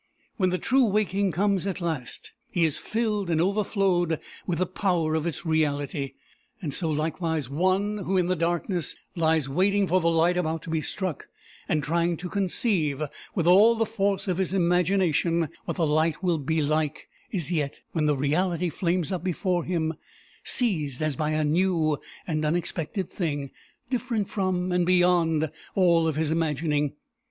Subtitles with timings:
[0.37, 5.13] When the true waking comes at last, he is filled and overflowed with the power
[5.13, 6.13] of its reality.
[6.71, 10.81] So, likewise, one who, in the darkness, lies waiting for the light about to be
[10.81, 11.27] struck,
[11.69, 13.03] and trying to conceive,
[13.35, 17.81] with all the force of his imagination, what the light will be like, is yet,
[17.91, 19.93] when the reality flames up before him,
[20.43, 23.51] seized as by a new and unexpected thing,
[23.91, 26.93] different from and beyond all his imagining.